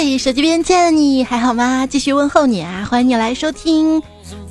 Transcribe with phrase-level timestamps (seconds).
[0.00, 1.84] 嘿，手机边亲爱的你还好吗？
[1.84, 2.86] 继续问候你啊！
[2.88, 4.00] 欢迎你来收听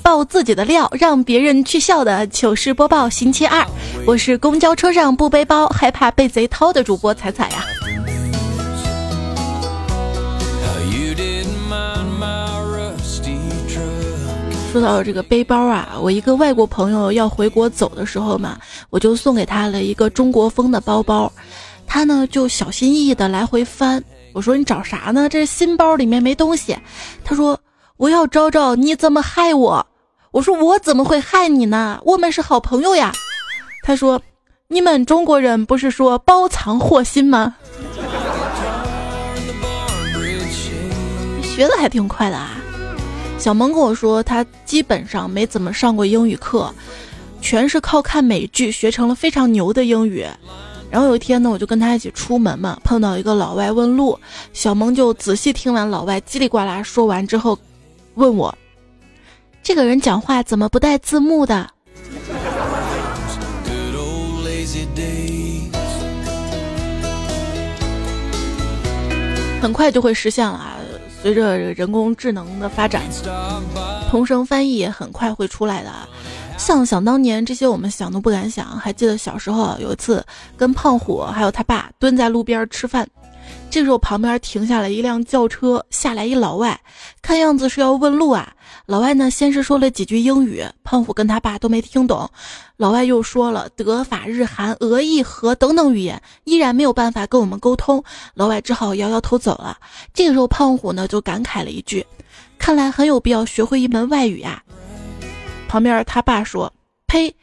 [0.02, 3.66] 爆自己的料，让别人去笑的糗事播报星期二。
[4.06, 7.64] 我是公交车上不背包，害怕被贼掏的主播彩彩呀。
[14.70, 18.58] 说到这个背包啊，我一个外国朋友要回国走的时候嘛，
[18.90, 21.32] 我就送给他了一个中国风的包包，
[21.86, 24.04] 他呢就小心翼翼的来回翻。
[24.32, 25.28] 我说你找啥呢？
[25.28, 26.76] 这新包里面没东西。
[27.24, 27.58] 他说
[27.96, 29.86] 我要找找你怎么害我。
[30.30, 32.00] 我说我怎么会害你呢？
[32.04, 33.12] 我们是好朋友呀。
[33.82, 34.20] 他说
[34.68, 37.56] 你们中国人不是说包藏祸心吗？
[41.42, 42.50] 学的还挺快的啊。
[43.38, 46.72] 小萌跟我说他基本上没怎么上过英语课，
[47.40, 50.26] 全是靠看美剧学成了非常牛的英语。
[50.90, 54.18] 然后有一天呢，我就跟他一起出门嘛，碰到一个老外问路，
[54.52, 57.58] 小萌就仔细听完老外叽里呱啦说完之后，
[58.14, 58.56] 问我
[59.62, 61.70] ：“这个人讲话怎么不带字幕的？”
[69.60, 70.77] 很快就会实现了，
[71.20, 73.02] 随着人工智能的发展，
[74.08, 75.90] 同声翻译也很快会出来的。
[76.56, 78.66] 像想当年，这些我们想都不敢想。
[78.78, 80.24] 还记得小时候有一次，
[80.56, 83.06] 跟胖虎还有他爸蹲在路边吃饭，
[83.70, 86.80] 这时候旁边停下了一辆轿车，下来一老外，
[87.20, 88.54] 看样子是要问路啊。
[88.86, 92.28] 老外呢，先是说了几句英语，胖虎跟他爸都没听懂。
[92.78, 98.02] 老外又说了德法日韩俄意和等等语言，依然没有办法跟我们沟通。
[98.34, 99.76] 老外只好摇摇头走了。
[100.14, 102.04] 这个时候，胖虎呢就感慨了一句
[102.58, 104.62] ：“看来很有必要学会一门外语呀。”
[105.68, 106.72] 旁边他爸说
[107.06, 107.34] ：“呸，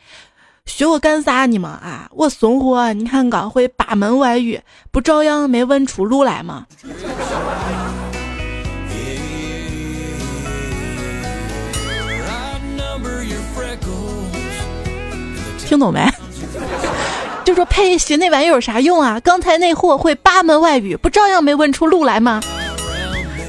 [0.65, 2.09] 学我干啥你们啊？
[2.11, 4.59] 我怂货，你看刚会八门外语，
[4.91, 6.65] 不照样没问出路来吗？”
[15.65, 16.11] 听懂没？
[17.43, 19.19] 就说呸，学那玩意有啥用啊？
[19.19, 22.41] 刚才那货会八门外语，不照样没问出路来吗？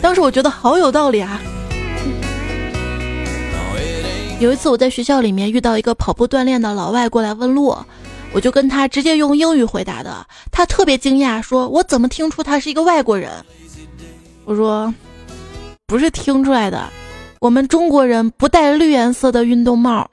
[0.00, 1.40] 当时我觉得好有道理啊。
[4.38, 7.74] 有一次我在学校里面遇到一个跑步锻炼的老外过来问路，
[8.34, 13.32] 我就跟他直接用英语回答的，他特别惊讶，说我怎么听出他是一个外国人？
[14.44, 14.92] 我说
[15.86, 16.86] 不是听出来的，
[17.40, 20.08] 我们中国人不戴绿颜色的运动帽。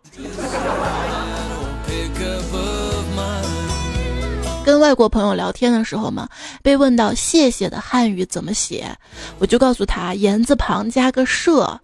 [4.64, 6.30] 跟外国朋友聊天的时候嘛，
[6.62, 8.90] 被问到谢谢的汉语怎么写，
[9.38, 11.78] 我就告诉他言字旁加个社。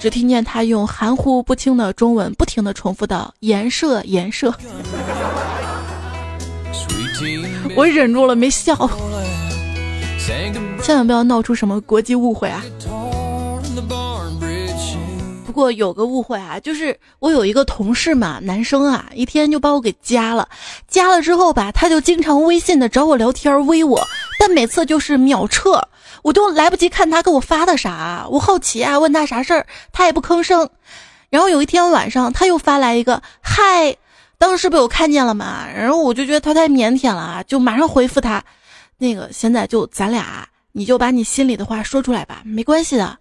[0.00, 4.54] 只听见他用含糊不清的中文不停的重复道：“颜色，颜色。”
[7.76, 8.74] 我忍住了没笑，
[10.80, 12.62] 千万不要闹出什么国际误会啊！
[15.58, 20.48] 不过有个误会啊，就是我有一个同事嘛，男生啊，一天就把我给加了，
[20.86, 24.00] 加了之后吧，他就经常微信的找我聊天，微我，
[24.38, 25.82] 但每次就是秒撤。
[26.22, 30.70] 我都来不及看他给我发的啥，我好奇啊，问他啥事儿，他也不吭声。
[31.28, 33.96] 然后有一天晚上，他又发来一个嗨，
[34.38, 38.40] 当时被我看见了嘛，然后我就觉得他太腼腆了啊，就马上回复他，
[38.96, 43.18] 那个现在就咱俩，你就把你心里的话说出来吧，没关系的。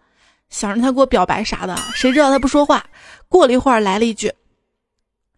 [0.49, 2.85] 想让他给我表白啥的，谁知道他不说话。
[3.27, 4.31] 过了一会儿，来了一句：“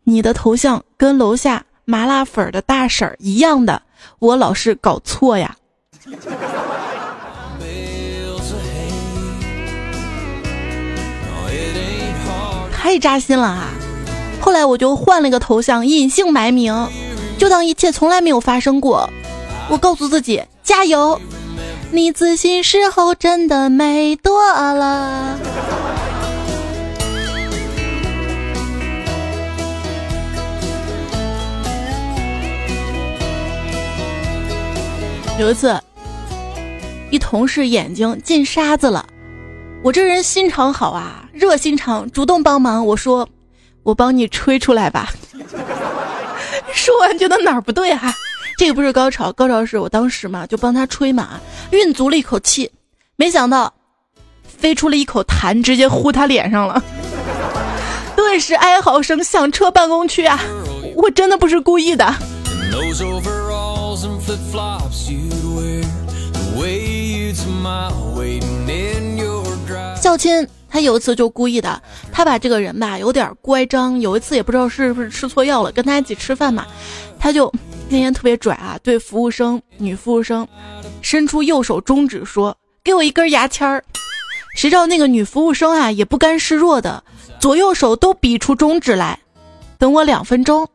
[0.06, 3.82] 你的头像跟楼下麻辣粉的大婶儿一样的，
[4.20, 5.56] 我老是搞错呀。”
[12.72, 13.68] 太扎心了啊！
[14.42, 16.74] 后来我就换了个头像，隐姓埋名，
[17.38, 19.08] 就当一切从来没有发生过。
[19.70, 21.20] 我告诉自己加油，
[21.92, 25.40] 你自信时候真的美多了。
[35.40, 35.82] 有一次，
[37.10, 39.06] 一同事眼睛进沙子了。
[39.82, 42.86] 我这人心肠好啊，热心肠，主动帮忙。
[42.86, 43.28] 我说，
[43.82, 45.10] 我帮你吹出来吧。
[46.72, 48.14] 说完觉得哪儿不对哈，
[48.60, 51.40] 这个不是高潮，高潮是我当时嘛就帮他吹嘛，
[51.72, 52.70] 运足了一口气，
[53.16, 53.74] 没想到
[54.44, 56.84] 飞出了一口痰，直接呼他脸上了，
[58.18, 60.38] 顿时哀嚎声响彻办公区啊！
[60.98, 62.14] 我真的不是故意的。
[69.96, 71.82] 孝亲，他有一次就故意的，
[72.12, 73.98] 他把这个人吧有点乖张。
[74.02, 76.68] 有一次也不知道是不是吃错药了，跟他一起吃饭嘛，
[77.18, 77.50] 他就
[77.92, 80.48] 那天特别拽啊，对服务生女服务生
[81.02, 83.84] 伸出右手中指说：“给我一根牙签儿。
[84.56, 87.04] 谁知道那个女服务生啊，也不甘示弱的，
[87.40, 89.20] 左右手都比出中指来，
[89.80, 90.70] 等我两分钟。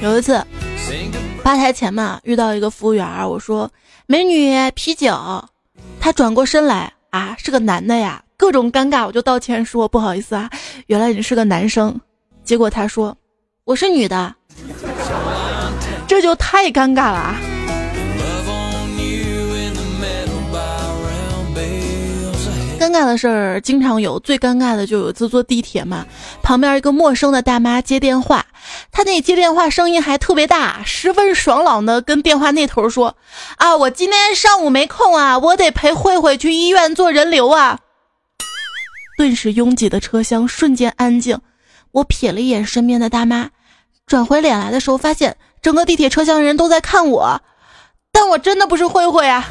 [0.00, 0.34] 有一次，
[1.42, 3.70] 吧台前嘛遇到一个服务员，我说
[4.06, 5.44] ：“美女，啤酒。”
[5.98, 10.50] 他转过身来，啊，是个男的呀，各种尴尬，我就道歉说：“不好意思啊，
[10.86, 12.00] 原来你是个男生。”
[12.44, 13.16] 结果他说
[13.64, 14.34] ：“我是女的。”
[16.06, 17.36] 这就太尴尬了啊！
[22.78, 26.04] 尴尬的事儿经常有，最尴尬的就有次坐地铁嘛，
[26.42, 28.44] 旁边一个陌生的大妈接电话，
[28.92, 33.16] 她那接电话声音还特别大，十分爽朗的跟电话那头说
[33.56, 37.78] ：“啊，我今天上午没空啊，我得陪慧慧去医院做人流啊。”
[39.16, 41.38] 顿时拥挤的车厢瞬间安静，
[41.92, 43.50] 我瞥了一眼身边的大妈，
[44.06, 47.40] 转回脸来的时候发现整个地铁车厢的人都在看我，
[48.10, 49.48] 但我真的不是慧慧啊。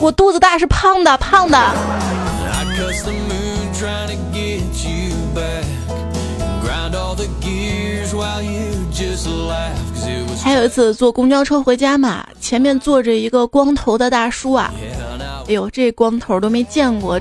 [0.00, 1.58] 我肚子大是胖的，胖的。
[10.42, 14.72] 还有一次坐公交车回家嘛，前面坐着一个光头的大叔啊，
[15.48, 17.20] 哎呦，这光头都没见过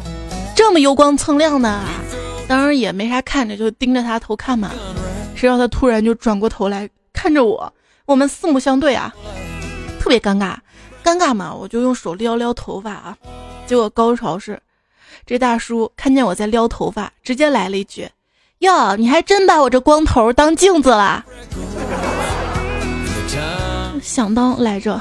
[0.55, 1.81] 这么油光锃亮的，
[2.47, 4.71] 当然也没啥看着，就盯着他头看嘛。
[5.35, 7.71] 谁知道他突然就转过头来看着我，
[8.05, 9.13] 我们四目相对啊，
[9.99, 10.55] 特别尴尬。
[11.03, 13.15] 尴尬嘛，我就用手撩撩头发啊，
[13.67, 14.59] 结果高潮是，
[15.23, 18.09] 这大叔看见我在撩头发，直接来了一句
[18.59, 21.23] ：“哟，你还真把我这光头当镜子啦！”
[24.01, 24.99] 想当来着，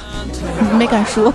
[0.78, 1.32] 没敢说。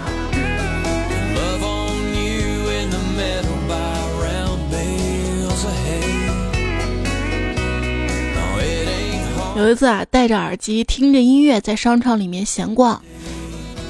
[9.59, 13.03] 有一次啊，戴着耳机听着音乐，在商场里面闲逛。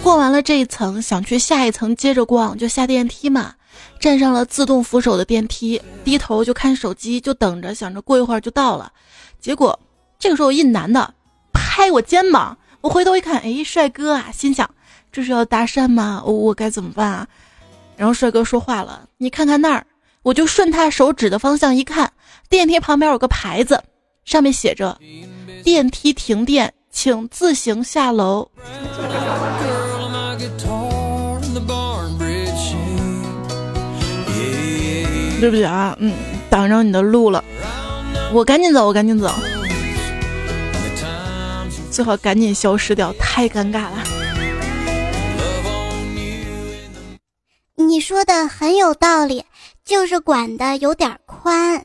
[0.01, 3.54] 逛完了这一层，想去下一层接着逛，就下电梯嘛。
[4.00, 8.92] 站上了自动扶手的电梯，低头就看手机，就等着，想着过一会儿就到了。
[9.39, 9.80] 结果
[10.18, 11.13] 这个时候一男的
[11.54, 14.31] 拍我肩膀，我回头一看，哎，帅哥啊！
[14.33, 14.68] 心想
[15.12, 16.24] 这是要搭讪吗？
[16.25, 17.27] 我我该怎么办啊？
[17.95, 19.86] 然后帅哥说话了，你看看那儿，
[20.24, 22.12] 我就顺他手指的方向一看，
[22.50, 23.83] 电梯旁边有个牌子，
[24.29, 24.95] 上面写着
[25.65, 28.47] “电梯停电，请自行下楼”。
[35.41, 36.13] 对不起啊，嗯，
[36.47, 37.43] 挡着你的路了，
[38.31, 39.33] 我赶紧走，我赶紧走，
[41.89, 44.03] 最好赶紧消失掉，太尴尬了。
[47.77, 49.43] 你说的很有道理，
[49.83, 51.83] 就是管的有点宽。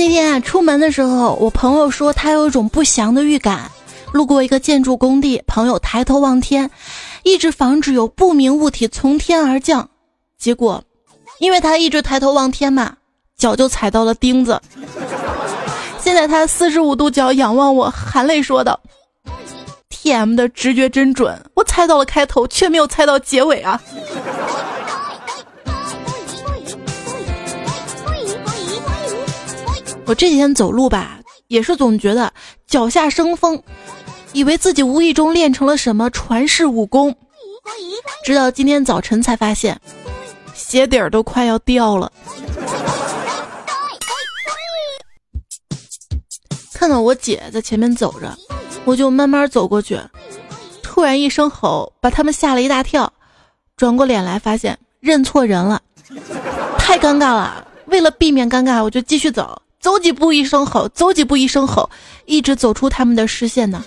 [0.00, 3.70] 那天啊，出门的时候，我朋友说他有一种不祥的预感。
[4.12, 6.70] 路过一个建筑工地，朋友抬头望天，
[7.22, 9.86] 一直防止有不明物体从天而降。
[10.38, 10.82] 结果，
[11.38, 12.94] 因为他一直抬头望天嘛，
[13.36, 14.58] 脚就踩到了钉子。
[16.00, 18.80] 现在他四十五度角仰望我，含泪说道
[19.90, 23.78] ：“T M 的直觉真准，我猜到了开头，却没有猜到结尾啊。”
[30.10, 32.32] 我这几天走路吧，也是总觉得
[32.66, 33.62] 脚下生风，
[34.32, 37.14] 以为自己无意中练成了什么传世武功，
[38.24, 39.80] 直到今天早晨才发现，
[40.52, 42.10] 鞋底儿都快要掉了。
[46.74, 48.36] 看到我姐在前面走着，
[48.84, 49.96] 我就慢慢走过去，
[50.82, 53.12] 突然一声吼，把他们吓了一大跳，
[53.76, 55.80] 转过脸来发现认错人了，
[56.76, 57.64] 太尴尬了。
[57.86, 59.62] 为了避免尴尬，我就继续走。
[59.80, 61.88] 走几步一声吼，走几步一声吼，
[62.26, 63.82] 一直走出他们的视线呢。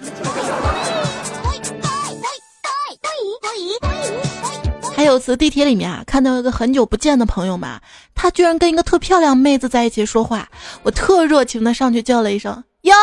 [4.95, 7.79] 还有次地铁里面啊，看到一个很久不见的朋友嘛，
[8.15, 10.47] 他居然跟一个特漂亮妹子在一起说话，
[10.81, 12.93] 我特热情的上去叫了一声哟，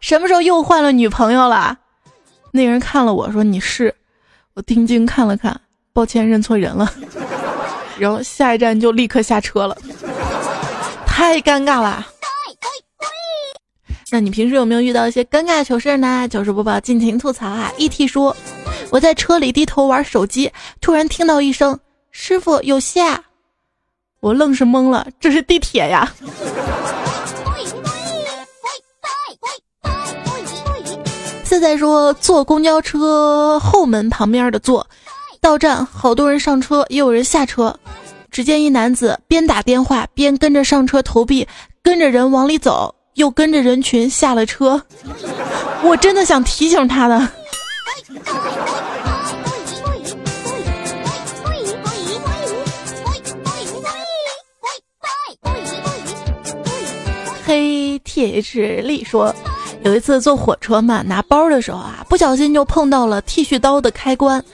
[0.00, 1.78] 什么时候又换了女朋友了？
[2.52, 3.94] 那人看了我说你是，
[4.54, 5.60] 我定睛看了看，
[5.92, 6.90] 抱歉认错人了，
[7.98, 9.76] 然后下一站就立刻下车了。
[11.16, 12.06] 太尴尬了。
[14.10, 16.28] 那你平时有没有遇到一些尴尬糗事呢？
[16.30, 18.36] 糗事播报，尽情吐槽啊！ET 说，
[18.90, 21.80] 我在车里低头玩手机，突然听到一声
[22.12, 23.24] “师傅有下”，
[24.20, 26.12] 我愣是懵了，这是地铁呀。
[31.44, 34.86] 现在说坐公交车后门旁边的座，
[35.40, 37.74] 到站好多人上车，也有人下车。
[38.36, 41.48] 只见一男子边打电话边跟着上车投币，
[41.82, 44.78] 跟着人往里走，又跟着人群下了车。
[45.82, 47.26] 我真的想提醒他的。
[57.46, 59.34] 黑 T H 丽说，
[59.82, 64.44] 有一次坐火车嘛，拿包的时候啊，不小心就碰到了剃须刀的开关。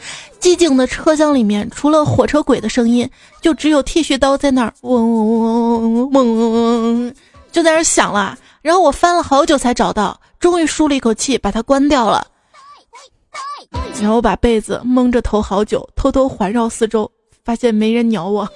[0.42, 3.08] 寂静的车厢里面，除了火车轨的声音，
[3.40, 7.14] 就只有剃须刀在那儿嗡嗡嗡嗡嗡嗡嗡，
[7.52, 8.36] 就在那儿响了。
[8.60, 12.26] 然后我翻了好久才找到，终于舒了一口气，把它关掉了。
[14.00, 17.08] 然后我把被子蒙着头好久，偷偷环绕四周，
[17.44, 18.48] 发现没人鸟我。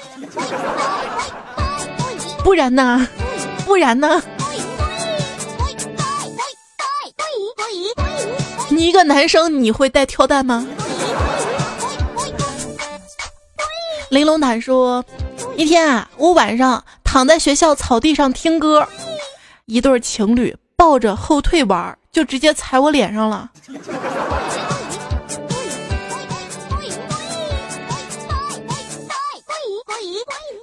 [2.42, 3.06] 不然呢？
[3.64, 4.20] 不然呢？
[8.70, 10.66] 你一个男生，你会带跳蛋吗？
[14.10, 15.04] 玲珑坦说，
[15.56, 18.86] 一天啊，我晚上躺在学校草地上听歌，
[19.64, 23.50] 一对情侣抱着后退玩，就直接踩我脸上了。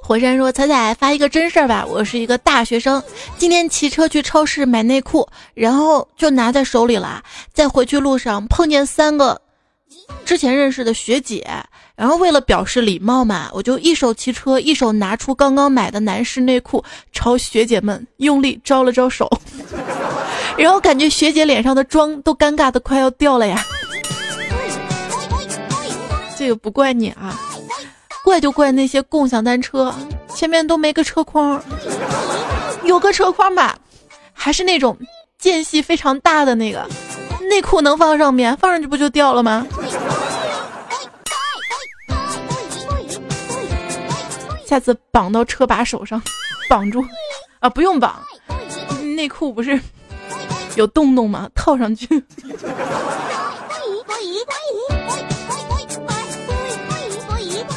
[0.05, 3.01] 火山说：“彩彩发一个真事儿吧，我是一个大学生，
[3.37, 7.23] 今天骑车去超市买内裤，然后就拿在手里了。
[7.53, 9.41] 在回去路上碰见三个
[10.25, 11.47] 之前认识的学姐，
[11.95, 19.29] 然后为了表示礼貌嘛，我就一手骑车，一手拿出刚刚买的男士内裤，朝学姐们用力招了招手，
[20.57, 23.63] 然后感觉学姐脸上的妆都尴尬的快要掉了呀。
[26.37, 27.39] 这个不怪你啊。”
[28.23, 29.93] 怪就怪那些共享单车，
[30.33, 31.61] 前面都没个车筐，
[32.85, 33.77] 有个车筐吧，
[34.31, 34.97] 还是那种
[35.37, 36.87] 间隙非常大的那个，
[37.49, 39.67] 内裤能放上面，放上去不就掉了吗？
[44.73, 46.19] 下次绑到车把手上，
[46.67, 47.05] 绑住，
[47.59, 48.19] 啊，不用绑，
[49.15, 49.79] 内裤不是
[50.75, 51.47] 有洞洞吗？
[51.53, 52.07] 套上去。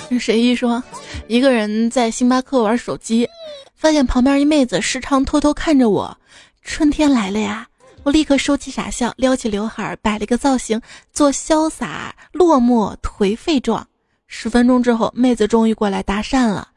[0.18, 0.82] 谁一说，
[1.26, 3.28] 一个人在星巴克玩手机，
[3.74, 6.16] 发现旁边一妹子时常偷偷看着我。
[6.62, 7.68] 春天来了呀，
[8.04, 10.80] 我立刻收起傻笑，撩起刘海，摆了个造型，
[11.12, 13.86] 做潇洒落寞颓废状。
[14.26, 16.68] 十分钟之后，妹子终于过来搭讪了：“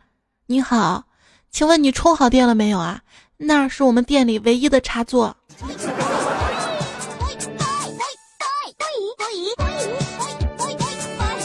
[0.52, 1.04] 你好，
[1.52, 3.02] 请问你充好电了没有啊？
[3.38, 5.38] 那是我们店里唯一的插座。”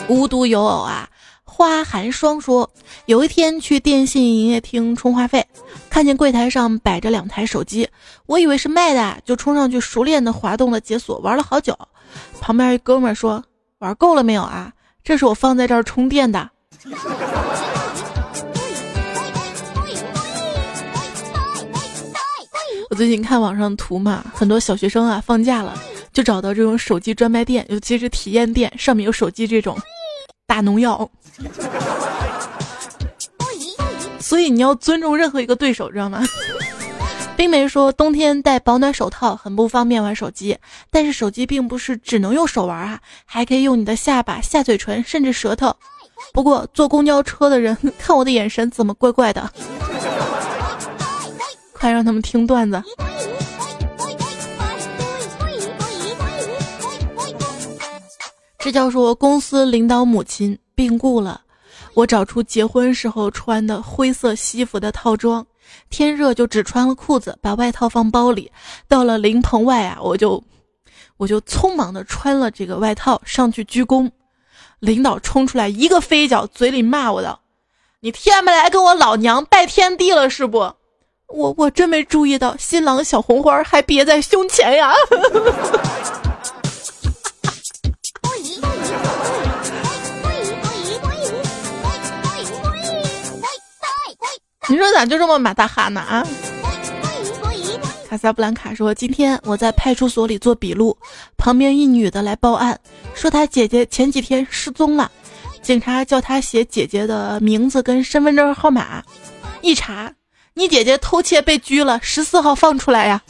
[0.08, 1.06] 无独有偶啊。
[1.44, 2.70] 花寒霜说，
[3.04, 5.46] 有一天去电信营业厅充话费，
[5.90, 7.86] 看见柜台上摆着两台手机，
[8.24, 11.78] 我以为是卖的，就冲上去熟练的滑动了解锁，玩了好久。
[12.40, 13.44] 旁边一哥们说
[13.80, 14.72] ：“玩够了没有啊？
[15.02, 16.50] 这是我放在这儿充电的。”
[22.94, 25.76] 我最近看网上图嘛，很多小学生啊放假了，
[26.12, 29.76] 就找到这种手机专卖店，尤其是体验店，上面有手机这种。
[30.46, 31.10] 打农药，
[34.20, 36.24] 所以你要尊重任何一个对手，知道吗？
[37.36, 40.56] 冰梅说，冬天戴保暖手套很不方便玩手机，
[40.88, 45.74] 但是手机并不是只能用手玩啊，还可以用你的下巴、下嘴唇，甚至舌头。
[46.32, 49.50] 不过坐公交车的人 看我的眼神怎么怪怪的？
[51.74, 52.82] 快让他们听段子。
[58.58, 61.42] 这叫说公司领导母亲病故了，
[61.92, 65.46] 我找出结婚时候穿的灰色西服的套装，
[65.90, 68.50] 天热就只穿了裤子，把外套放包里。
[68.88, 70.42] 到了灵棚外啊，我就
[71.18, 74.10] 我就匆忙的穿了这个外套上去鞠躬，
[74.78, 77.38] 领导冲出来一个飞脚，嘴里骂我道
[78.00, 80.72] ：“你天没来跟我老娘拜天地了是不？
[81.34, 84.92] 我我真没注意到新郎小红花还别在胸前呀。
[94.70, 96.24] ”你说咋就这么马大哈呢啊？
[98.08, 100.96] 卡萨布兰卡说：“今天我在派出所里做笔录，
[101.36, 102.78] 旁边一女的来报案，
[103.12, 105.10] 说她姐姐前几天失踪了。
[105.60, 109.02] 警察叫她写姐姐的名字跟身份证号码。
[109.60, 110.12] 一查，
[110.56, 113.20] 你姐姐偷窃被拘了，十四号放出来呀！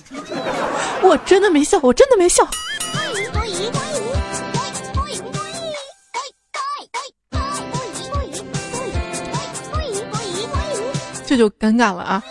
[1.02, 2.46] 我真的没笑，我真的没笑。”
[11.26, 12.22] 这就尴尬了啊！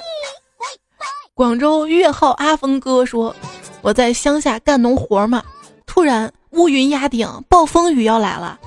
[1.33, 3.35] 广州粤号阿峰哥说
[3.81, 5.43] ：“我在乡下干农活嘛，
[5.87, 8.59] 突然乌云压顶，暴风雨要来了。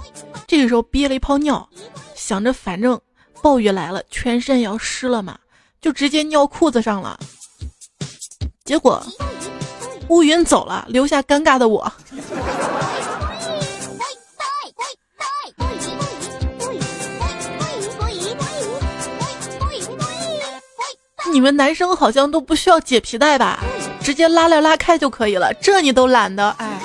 [0.49, 1.69] 这个时候憋了一泡尿，
[2.17, 3.01] 想着反正
[3.41, 5.39] 暴雨来了，全身要湿了嘛，
[5.87, 7.17] 就直接尿裤子上了。
[8.65, 9.01] 结果
[10.09, 11.93] 乌云走了，留下尴尬的我。
[21.31, 23.63] 你们男生好像都不需要解皮带吧？
[24.03, 26.81] 直接拉链拉开就可以了，这你都懒得哎。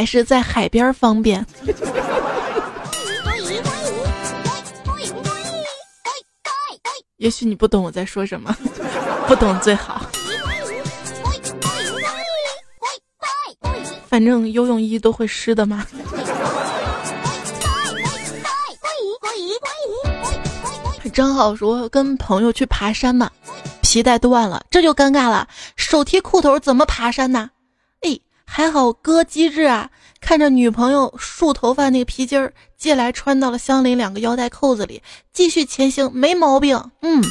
[0.00, 1.44] 还是在海边方便。
[7.18, 8.56] 也许你不懂我在说什么，
[9.28, 10.00] 不懂最好。
[14.08, 15.86] 反正游泳衣都会湿的嘛。
[21.12, 23.30] 正好说跟朋友去爬山嘛，
[23.82, 25.46] 皮带断了，这就尴尬了。
[25.76, 27.50] 手提裤头怎么爬山呢？
[28.00, 28.18] 哎，
[28.52, 29.88] 还好哥机智啊，
[30.20, 35.00] 看着女朋友束头发那个皮筋儿借来穿到了相邻两个腰带扣子里，
[35.32, 36.76] 继续前行，没毛病。
[37.02, 37.22] 嗯。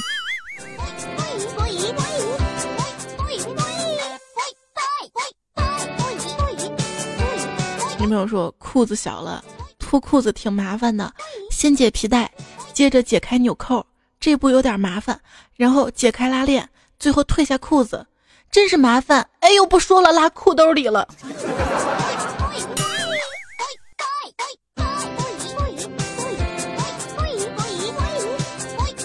[7.99, 9.43] 女朋友说裤子小了，
[9.77, 11.13] 脱裤子挺麻烦的，
[11.51, 12.31] 先解皮带。
[12.73, 13.85] 接着解开纽扣，
[14.21, 15.19] 这步有点麻烦，
[15.57, 18.07] 然后解开拉链，最后退下裤子，
[18.51, 19.27] 真是麻烦。
[19.39, 21.07] 哎呦，不说了，拉裤兜里了。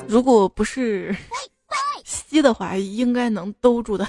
[0.07, 1.15] 如果不是
[2.05, 4.07] 吸的话，应该能兜住的。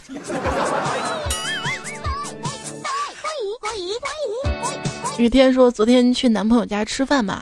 [5.18, 7.42] 雨天说，昨天去男朋友家吃饭嘛。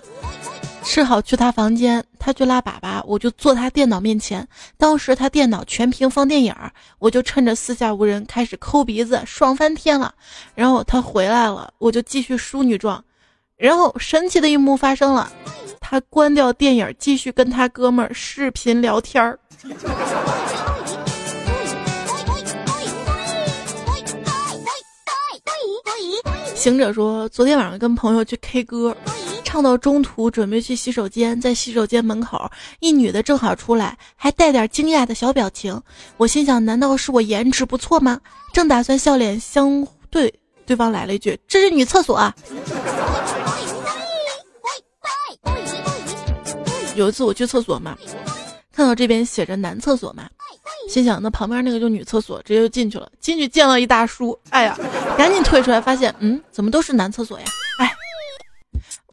[0.94, 4.48] 吃好去他房间，他去拉粑粑，我就坐他电脑面前。
[4.78, 6.56] 当时他电脑全屏放电影，
[7.00, 10.14] 我就趁着四下无人开始抠鼻子，爽翻天了。
[10.54, 13.04] 然后他回来了，我就继续淑女状。
[13.58, 15.32] 然后神奇的一幕发生了，
[15.80, 19.40] 他关掉电影，继续跟他哥们儿视频聊天儿。
[26.54, 28.96] 行者说，昨天晚上跟朋友去 K 歌。
[29.54, 35.80] 唱到中途，准备去洗手间，在洗手间门口，一女的正好出来，还带点惊讶的小表情。
[36.18, 38.20] 我心想，难道是我颜值不错吗？
[38.52, 40.34] 正打算笑脸相对，
[40.66, 42.34] 对方来了一句：“这是女厕所。”啊
[46.96, 47.96] 有一次我去厕所嘛，
[48.72, 50.28] 看到这边写着男厕所嘛，
[50.90, 53.08] 心想那旁边那个就女厕所，直接就进去了。
[53.20, 54.76] 进去见了一大叔，哎呀，
[55.16, 57.46] 赶紧退出来，发现嗯，怎么都是男厕所呀？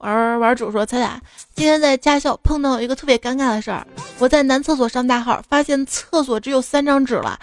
[0.00, 1.20] 玩玩主说：“彩彩，
[1.54, 3.86] 今天在驾校碰到一个特别尴尬的事儿。
[4.18, 7.38] 我在男厕所上大号，发现厕所只有三张纸了。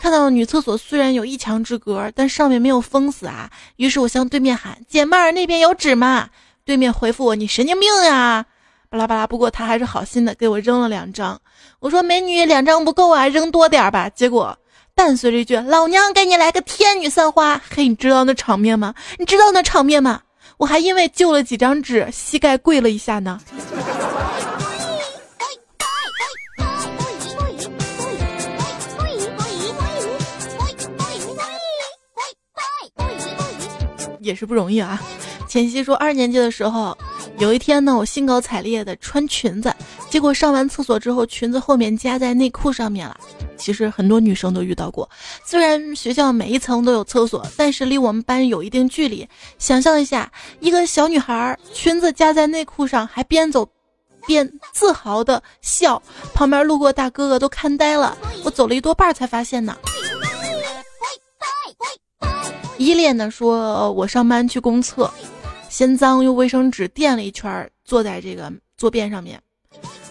[0.00, 3.50] 看到女厕所虽然有一墙之隔，但上面没有封死啊。
[3.76, 6.28] 于是我向对面喊：‘姐妹儿，那边有纸吗？’
[6.64, 8.46] 对面回复我：‘你神经病呀！’
[8.88, 9.26] 巴拉巴拉。
[9.26, 11.40] 不过他还是好心的给我扔了两张。
[11.80, 14.56] 我说：‘美女，两张不够啊，扔多点吧。’结果
[14.94, 18.94] 伴随着一句：‘老娘给你来个天女散花！’嘿，你知道那场面吗？
[19.18, 20.20] 你知道那场面吗？”
[20.62, 23.40] 我还因为救了几张纸，膝盖跪了一下呢。
[34.20, 35.02] 也是不容易啊。
[35.48, 36.96] 前夕说，二年级的时候，
[37.42, 39.74] 有一天呢，我兴高采烈的穿裙子，
[40.08, 43.16] 结果上完厕所之后，裙子后面夹在内裤上面了。
[43.56, 45.10] 其实很多女生都遇到过，
[45.44, 49.28] 虽然学校每一层都有厕所，但是离我们班有一定距离。
[49.58, 53.68] 想象一下，一个小女孩裙子夹在内裤上，还边走
[54.24, 56.00] 边自豪的笑，
[56.32, 58.16] 旁边路过大哥哥都看呆了。
[58.44, 59.76] 我走了一多半才发现呢。
[62.78, 65.12] 依恋的说：“我上班去公厕，
[65.72, 69.40] 嫌脏，用卫生纸垫了一圈，坐在这个坐便上面，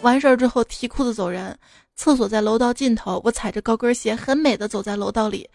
[0.02, 1.56] 完事儿之后提裤子走人。”
[1.96, 5.48] 厕所在楼道尽头，我踩着高跟鞋，很美的走在楼道里。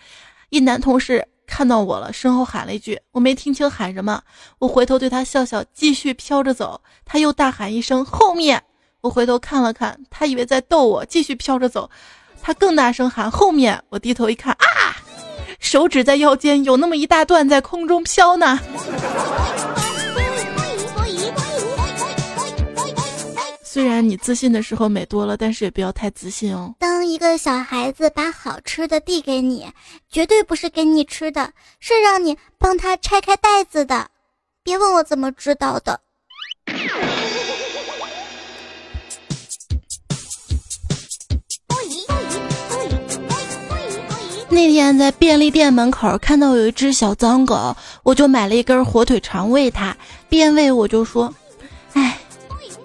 [0.50, 4.22] 一男同事看到我了，身后喊了一句，我没听清喊什么。
[4.60, 6.80] 我回头对他笑笑，继续飘着走。
[7.04, 8.62] 他又大喊一声后面，
[9.00, 11.90] 我回头看了看，他以为在逗我，继续飘着走。
[12.40, 14.94] 他更大声喊后面，我低头一看啊，
[15.58, 18.60] 手指在腰间有那么一大段在空中飘呢。
[23.87, 26.75] 然你自信的时候美多了，但是也不要太自信哦。
[26.79, 29.66] 当一个小孩子把好吃的递给你，
[30.11, 34.09] 绝对不是给你吃的，是让你帮他拆开袋子的。
[34.62, 36.01] 别问我怎么知道的。
[44.49, 49.94] 那天在便利店门口看到有一只小脏狗，我就买了一根火腿肠喂它。
[50.29, 51.45] 边喂我就说：“哎，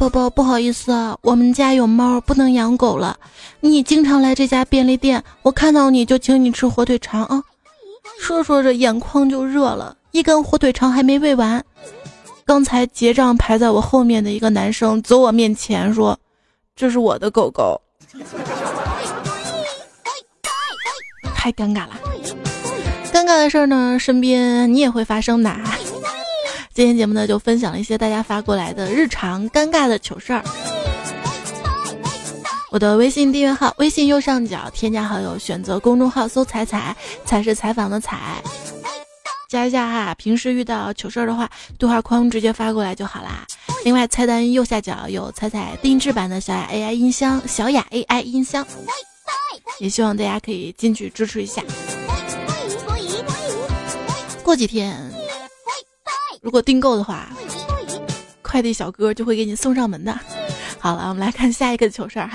[0.01, 3.15] 宝宝，不好意思啊，我们家有猫，不能养狗了。
[3.59, 7.43] 你经常来这家便利店，我看到你就请你吃火腿肠啊。”
[8.19, 11.63] 说说着眼眶就热了，一根火腿肠还没喂完。
[12.45, 16.17] 刚才结账排在我后面的一个男生走我面前说
[16.75, 17.79] ：“这是我的狗狗。”
[21.35, 21.91] 太尴尬了，
[23.13, 25.55] 尴尬的事儿呢，身边你也会发生的。
[26.73, 30.41] 今天节目呢，就分享了一些大家发过来的日常尴尬的糗事儿。
[32.69, 38.41] 我的微信订阅号，微信右上角添加好友，选择公众号搜“彩彩”，才是采访的彩，
[39.49, 40.15] 加一下哈。
[40.15, 43.45] 平时遇到糗事儿的话，对话框直接发过来就好啦。
[43.83, 48.65] 另外，菜单右下角有彩彩定制版的小雅 AI 音箱，小雅 AI 音箱。
[49.79, 51.61] 也希望大家可以进去支持一下。
[54.41, 55.10] 过几天，
[56.41, 57.29] 如果订购的话，
[58.41, 60.19] 快递小哥就会给你送上门的。
[60.79, 62.31] 好了，我们来看下一个糗事儿。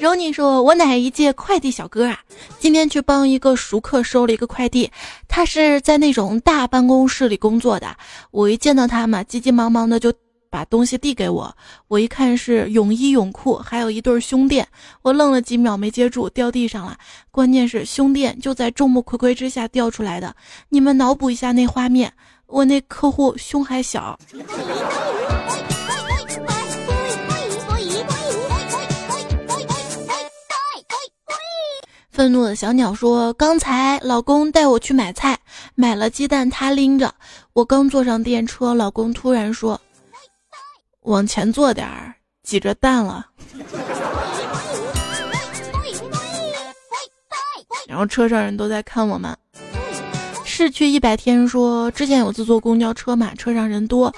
[0.00, 2.18] 柔妮说：“我乃一届快递小哥啊，
[2.58, 4.90] 今天去帮一个熟客收了一个快递，
[5.28, 7.96] 他是在那种大办公室里工作的。
[8.32, 10.12] 我一见到他嘛，急急忙忙的就。”
[10.52, 11.56] 把东西递给我，
[11.88, 14.68] 我一看是泳衣泳裤，还有一对胸垫，
[15.00, 16.94] 我愣了几秒没接住，掉地上了。
[17.30, 20.36] 关键是胸垫就在众目睽睽之下掉出来的，
[20.68, 22.12] 你们脑补一下那画面，
[22.52, 24.18] 我那客户胸还小。
[32.10, 35.38] 愤怒的小鸟说：“刚才老公带我去买菜，
[35.74, 37.14] 买了鸡蛋，他拎着，
[37.54, 39.80] 我刚坐上电车，老公突然说。”
[41.04, 43.26] 往前坐点儿，挤着蛋了。
[47.88, 49.34] 然后车上人都在看我们。
[50.54, 54.14] 逝去一百天说，之前有次坐公交车嘛，车上人多，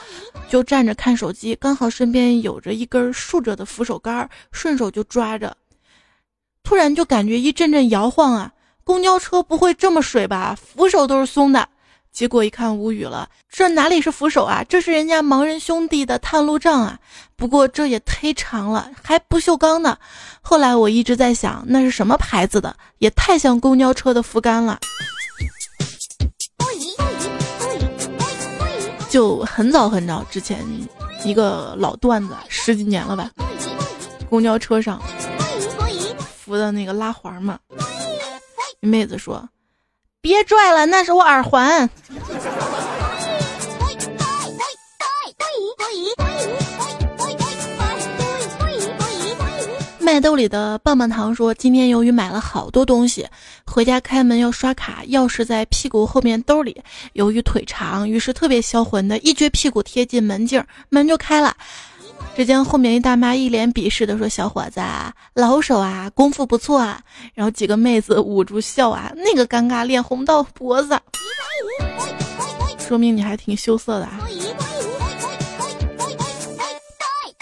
[0.49, 5.57] 就站着看手机，刚好身边有着一根竖着的扶手杆，顺手就抓着，
[6.65, 8.51] 突然就感觉一阵阵摇晃啊！
[8.83, 10.59] 公交车不会这么水吧？
[10.61, 11.69] 扶手都是松的。
[12.11, 16.99] 结果一看无语了，这哪里是扶手啊，这是人家盲人兄弟的探路杖啊！
[17.37, 19.97] 不过这也忒长了，还不锈钢呢。
[20.43, 22.77] 后来我一直在想，那是什么牌子的？
[22.99, 24.81] 也太像公交车的扶杆了。
[29.15, 30.59] 就很早很早之前，
[31.23, 33.31] 一个老段子，十几年了吧，
[34.29, 35.01] 公交车上
[36.19, 37.57] 扶的那个拉环嘛，
[38.81, 39.49] 妹子说。
[40.21, 41.89] 别拽了，那是我耳环。
[50.25, 53.29] 兜里的棒棒糖说：“今天由于买了好多东西，
[53.67, 56.83] 回家开门要刷卡，钥匙在屁股后面兜里。
[57.13, 61.55] 由于腿长，于是特别销魂的一撅屁股贴近门镜，门就开了。”
[62.35, 64.81] 只见后面一大妈一脸鄙视的说：“小伙子，
[65.35, 67.03] 老手啊，功夫不错啊。”
[67.35, 70.99] 然后几个妹子捂住笑啊，那个尴尬，脸红到脖子，
[72.79, 74.27] 说明你还挺羞涩的啊。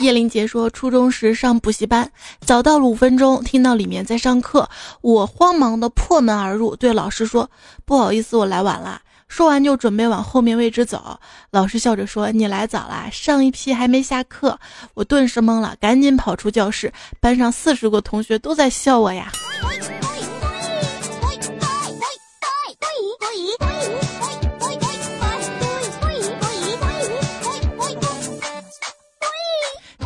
[0.02, 2.10] 叶林杰说：“初中时上补习班，
[2.40, 4.68] 早到了五分钟，听到里面在上课，
[5.00, 7.48] 我慌忙的破门而入，对老师说：
[7.84, 11.18] 不好意思，我来晚了。”说完就准备往后面位置走，
[11.50, 14.58] 老师笑着说：“你来早了，上一批还没下课。”
[14.92, 19.32] 我顿时懵了，赶紧跑出教室，班上四十个同学都在笑我呀。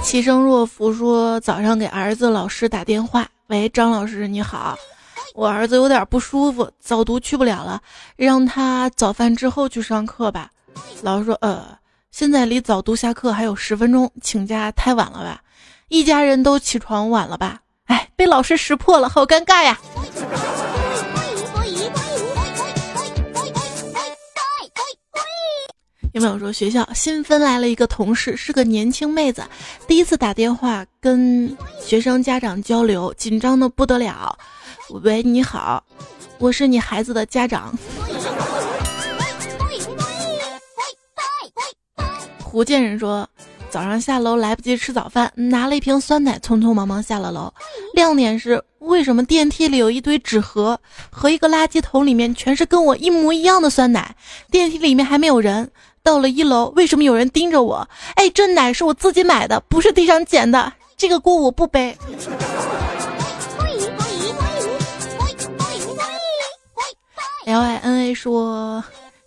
[0.06, 4.78] 齐声若浮说：“早上给儿子老师打电话，喂，张老师你好。”
[5.34, 7.80] 我儿子有点不舒服，早读去不了了，
[8.14, 10.48] 让他早饭之后去上课吧。
[11.02, 11.76] 老师说：“呃，
[12.12, 15.40] 现在离早读下课还有十分钟，请假太晚了吧？
[15.88, 17.58] 一家人都起床晚了吧？
[17.86, 19.76] 哎，被老师识破了，好尴尬呀！”
[26.16, 29.44] 有没有说学校新分来了一个同事，是个年轻妹子，
[29.86, 34.34] 第一次打电话跟学生家长交流，紧张的不得了。
[35.02, 35.84] 喂，你好，
[36.38, 37.78] 我是你孩子的家长。
[42.50, 43.28] 福建人说，
[43.68, 47.52] 早上下楼来不及吃早饭，拿了一瓶酸奶，匆匆忙忙下了楼。
[47.92, 54.16] 亮点是，为什么电梯里有一堆纸盒和一个垃圾桶里面全是跟我一模一样的酸奶？
[54.50, 55.70] 电梯里面还没有人。
[56.06, 57.88] 到了一楼，为什么有人盯着我？
[58.14, 61.98] 哎，这奶是我自己买的，不是地上捡的，这个锅我不背。
[67.46, 68.84] L I N A 说。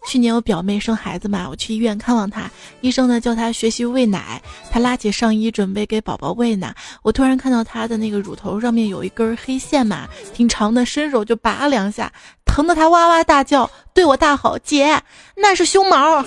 [0.07, 2.49] 去年我表妹生孩子嘛，我去医院看望她，
[2.81, 12.11] 医生呢叫她学习喂奶，她拉起上衣准备给宝宝喂奶，我突然看到她的那个乳头上面有一根黑线嘛，挺长的，伸手就拔两下，
[12.43, 15.01] 疼得她哇哇大叫，对我大吼：“姐，
[15.35, 16.23] 那是胸毛！”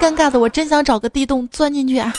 [0.00, 2.12] 尴尬的我真想找个地洞钻进去啊！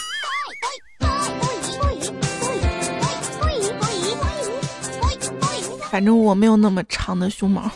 [5.92, 7.70] 反正我没有那么长的胸毛。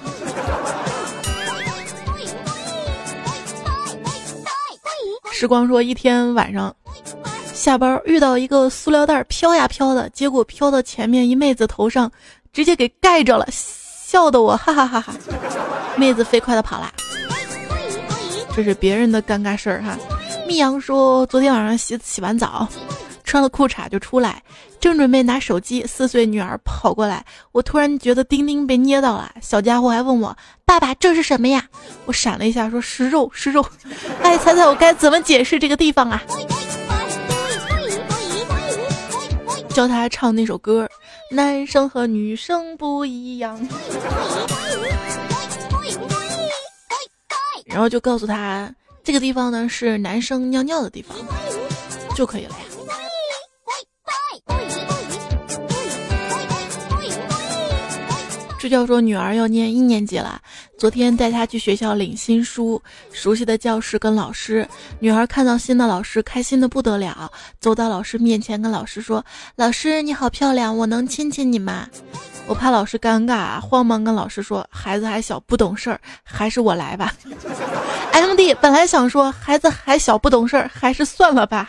[5.32, 6.76] 时光说，一天晚上
[7.54, 12.12] 下班遇到一个塑料袋飘呀飘的，结果飘到前面一妹子头上，
[12.54, 13.48] 直接给盖着了，
[14.12, 15.14] 笑得我哈哈哈哈。
[15.96, 16.92] 妹子飞快的跑了，
[18.54, 19.98] 这是别人的尴尬事儿哈。
[20.46, 22.68] 密阳说，昨天晚上洗洗完澡，
[23.24, 24.44] 穿了裤衩就出来，
[24.82, 30.36] 正准备拿手机，四岁女儿跑过来，我突然觉得丁丁被捏到了，小家伙还问我。
[30.66, 31.64] 爸爸，这是什么呀？
[32.04, 33.66] 我闪了一下，说是肉，是肉。
[34.24, 36.22] 哎，猜猜我该怎么解释这个地方啊？
[39.70, 40.86] 教他唱那首歌，
[41.32, 43.58] 男生和女生不一样。
[47.66, 48.70] 然后就告诉他，
[49.02, 51.16] 这个地方呢是男生尿尿的地方，
[52.16, 52.66] 就可以了呀。
[58.62, 60.40] 支教说女儿要念一年级了，
[60.78, 62.80] 昨天带她去学校领新书，
[63.12, 64.68] 熟悉的教室跟老师，
[65.00, 69.26] 女儿看到新的老师开心的不得了，走到老师面前跟老师说
[69.58, 71.88] ：“老师你好漂亮，我能亲亲你吗？”
[72.46, 77.16] 我怕老师尴尬，慌忙跟老师说：“孩子还小不懂事儿，还是我来吧。
[78.14, 81.68] ”M D 本来想说孩子还小不懂事儿，还是算了吧。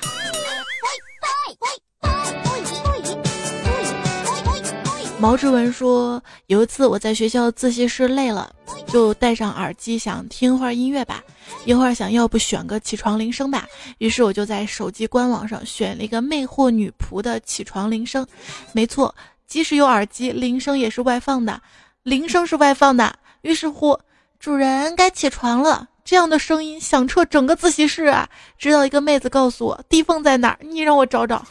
[5.23, 8.53] 毛志文说：“有一次我在学校自习室累了，
[8.89, 11.23] 就戴上耳机想听会儿音乐吧。
[11.65, 13.65] 一会儿想要不选个起床铃声吧，
[13.99, 18.27] 于是我就在手机官网上选了一个魅惑女仆的起床铃声。
[18.73, 19.15] 没错，
[19.47, 21.63] 即使有耳机，铃声也是外放的，
[22.03, 23.15] 铃声是外放的。
[23.43, 23.97] 于是乎，
[24.41, 25.87] 主人该起床了。
[26.05, 28.29] 这样的声音响彻整个自习室啊！
[28.59, 31.47] 直到一个妹子告诉我地缝在哪儿，你让我找找。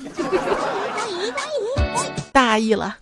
[2.33, 2.97] 大意了。”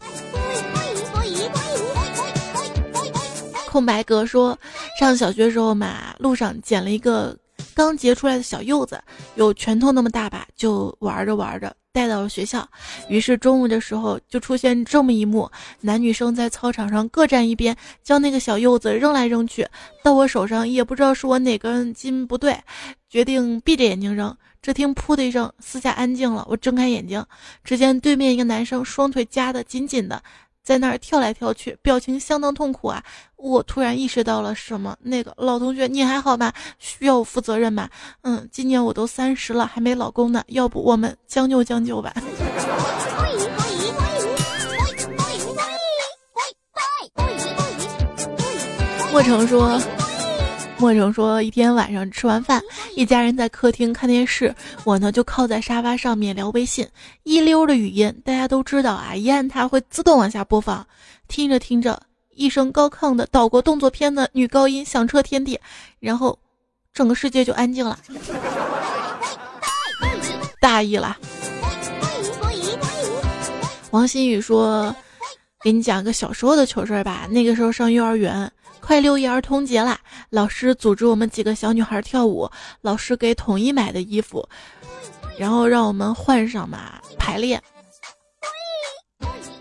[3.70, 4.58] 空白格说，
[5.00, 7.38] 上小学时候嘛，路上捡了一个
[7.76, 9.00] 刚结出来的小柚子，
[9.36, 12.68] 有拳头那么大吧，就玩着玩着带到了学校。
[13.10, 15.48] 于是中午的时候就出现这么一幕：
[15.82, 19.68] 男女生在操场上各站一边，将那个小柚子扔来扔去，
[20.04, 22.58] 到我手上也不知道是我哪根筋不对，
[23.08, 24.36] 决定闭着眼睛扔。
[24.64, 26.46] 只听“噗”的一声，四下安静了。
[26.50, 27.24] 我睁开眼睛，
[27.64, 30.22] 只见对面一个男生双腿夹得紧紧的。
[30.64, 33.04] 在那儿跳来跳去，表情相当痛苦啊！
[33.38, 36.54] 我突然意识到了什么，那个老同学，你还好吗？
[36.78, 37.90] 需要我负责任吗？
[38.22, 42.14] 嗯，今年我都三十了，还没老公呢，要不我们将就将就吧。
[49.12, 49.82] 莫成说。
[50.80, 52.62] 莫成说：“一天晚上吃完饭，
[52.96, 56.88] 一家人在客厅看电视，我呢就靠在沙发上面聊微信，
[57.24, 58.22] 一溜的语音。
[58.24, 60.88] 大家都知道啊，一按它会自动往下播放。
[61.28, 62.02] 听着听着，
[62.34, 65.60] 一声高亢的岛国动作片的女高音响彻天地，
[66.00, 66.40] 然后
[66.94, 68.00] 整个世界就安静了。
[70.62, 71.18] 大意了。”
[73.92, 74.96] 王新宇说
[75.62, 77.28] ：“给你讲个小时候的糗事儿吧。
[77.30, 78.50] 那个时候上幼儿园。”
[78.90, 80.00] 快六一儿童节啦！
[80.32, 82.50] 老师组织我们几个小女孩跳舞，
[82.82, 84.50] 老师给统一买的衣服，
[85.38, 87.62] 然后让我们换上嘛排练。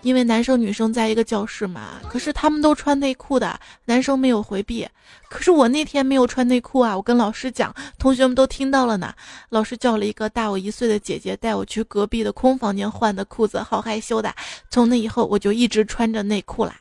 [0.01, 4.87] 因为男生女生在一个教室嘛，可是他们都穿内裤的，男生没有回避。
[5.29, 6.97] 可是我那天没有穿内裤啊！
[6.97, 9.13] 我跟老师讲，同学们都听到了呢。
[9.49, 14.33] 老师叫了一个大我一岁的姐姐带我去隔壁的空房间换的裤子，好害羞的。
[14.71, 16.73] 从那以后，我就一直穿着内裤啦。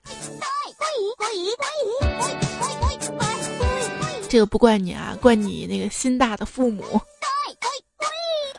[0.79, 6.85] 欢迎欢迎欢迎欢迎欢迎欢迎欢，这个不怪你啊，怪你那个心大的父母。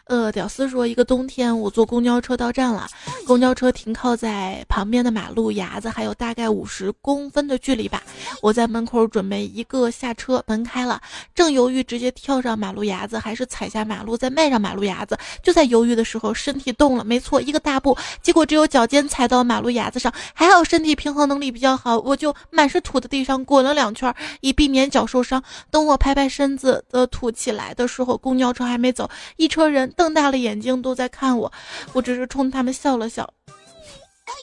[0.10, 2.88] 呃，屌丝说，一个冬天我坐公交车到站了，
[3.28, 8.02] 公交车停靠在旁边的马路牙子，还有大概五十公分的距离吧。
[8.42, 11.00] 我在门口准备一个下车，门开了，
[11.36, 15.16] 正犹豫直接跳上马路牙子，还是踩下马路再迈上马路牙子。
[15.44, 25.44] 就在犹豫的时候，身体动了，没错，一个大步，结果只有脚尖踩到马路牙子上，还好身体平衡能力比较好，我就满是土的地上滚了两圈，以避免脚受伤。
[25.70, 29.94] 等我拍拍身子的土起来的时候，公交车还没走，一车人。
[30.00, 31.52] 瞪大了眼睛都在看我，
[31.92, 33.30] 我只是冲他们笑了笑，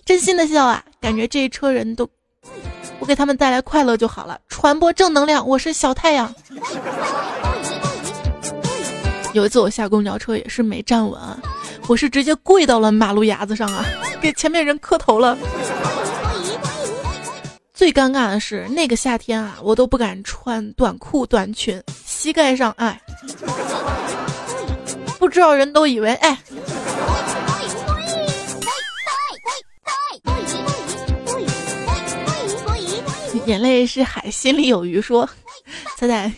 [0.05, 0.85] 真心的笑啊！
[1.01, 2.07] 感觉这一车人都
[2.99, 5.49] 我给他们带来快乐就好了，传播正能量。
[5.49, 6.33] 我是小太阳。
[9.33, 11.19] 有一次我下公交车也是没站稳，
[11.89, 13.83] 我是直接跪到了马路牙子上啊，
[14.21, 15.39] 给前面人磕头了。
[17.73, 23.01] 最尴尬的是那个夏天啊，我都不敢穿短裤短裙，膝盖上哎，
[25.19, 26.39] 不知道人都以为哎。
[33.47, 35.01] 眼泪是海，心里有鱼。
[35.01, 35.29] 说，
[35.97, 36.33] 猜猜。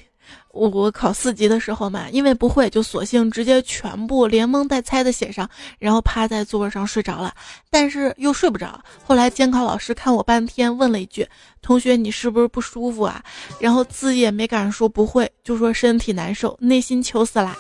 [0.51, 7.33] 我我考四级的时候嘛，因为不会，就索性直接全部连蒙带猜的写上，然后趴在座位上睡着了。
[7.71, 8.79] 但是又睡不着。
[9.05, 11.27] 后来监考老师看我半天，问了一句
[11.62, 13.23] ：“同学，你是不是不舒服啊？”
[13.61, 17.57] 然后字也没敢说不会，就说身体难受，内心求死啦。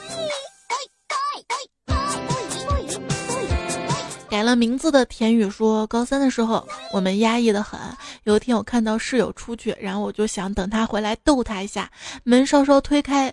[4.56, 7.78] 名字的田雨说：“高三的时候，我们压抑的很。
[8.24, 11.90] 有一天，我看到室友出去，然后我就想等他回来逗他一下。
[12.24, 13.32] 门稍稍推开，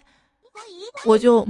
[1.03, 1.47] 我就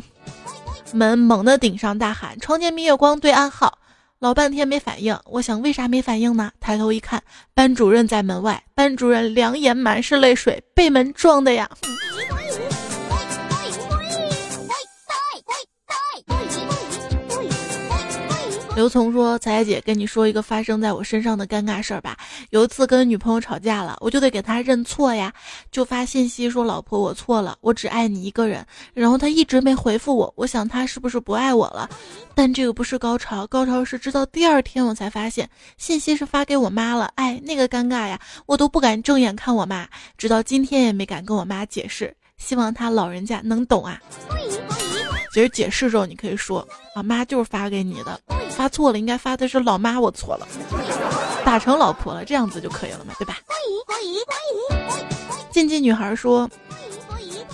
[0.91, 3.77] 门猛地顶上，大喊：‘床前明月光，对暗号！’
[4.19, 5.17] 老半天没反应。
[5.25, 6.51] 我想，为啥没反应呢？
[6.59, 7.21] 抬头一看，
[7.53, 8.63] 班主任在门外。
[8.73, 11.69] 班主任两眼满是泪水，被门撞的呀。”
[18.75, 22.17] 刘聪说：“彩姐，跟你说一个发生在我身上的尴尬事儿吧。
[22.49, 25.31] 有一次跟女朋友吵架了，我就得给她认错呀，
[25.71, 31.89] 就发信息说：‘老婆，我错了，我只爱你一个人。’然后她一直没回复我，我想她是不是不爱我了？
[32.35, 37.09] 但这个不是高潮，高潮是直到第二天我才发现信息是发给我妈了。
[37.15, 44.01] 哎，那个尴尬呀，我都不敢正眼看我妈，直到今天也没敢跟我妈解释，希望她老人家能懂啊。”
[45.35, 48.17] 其实解释时候，你可以说：“啊，妈就是发给你的，
[48.51, 50.47] 发错了，应该发的是老妈，我错了，
[51.43, 53.37] 打成老婆了，这样子就可以了嘛，对吧？”
[55.51, 56.49] 禁忌女孩说：“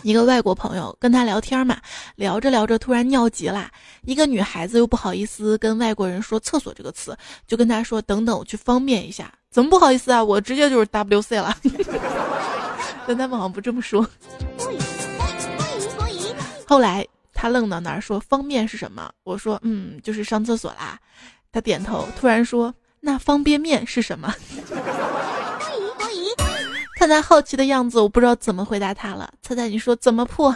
[0.04, 1.76] 一个外国朋友跟他聊天嘛，
[2.18, 3.68] 聊着聊着突然尿急了，
[4.04, 7.18] 一个女孩子又不好意思跟外国人说厕所这个词，
[7.48, 9.34] 就跟他说：等等，我去方便一下。
[9.50, 10.24] 怎么不好意思啊？
[10.24, 11.58] 我直接就是 W C 了。
[13.08, 14.08] 但他们好像不这么说。
[16.68, 17.04] 后来。”
[17.42, 21.00] 他愣到那儿说：“方便是什么？”我说：“嗯，就是上厕所啦。”
[21.52, 24.32] 他点头，突然说：“那方便面是什么？”
[26.98, 29.28] 看他好奇的样子，我不知道怎么回答他了。
[29.42, 30.56] 猜猜你说怎么破？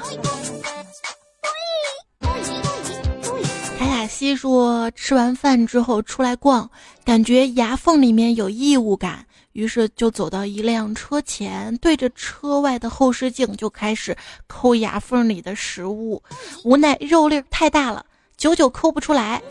[3.80, 6.70] 卡卡西说：“吃完饭之后出来逛，
[7.04, 14.14] 感觉牙缝里面有异物感。”于是就走到一辆车前，对着车外的后视镜就开始
[14.48, 16.22] 抠牙缝里的食物，
[16.66, 19.42] 无奈肉粒太大了，久久抠不出来。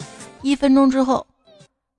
[0.43, 1.27] 一分钟之后，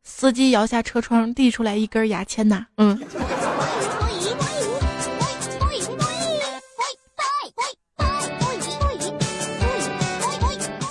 [0.04, 3.02] 司机摇下车窗，递出来一根牙签呐，嗯。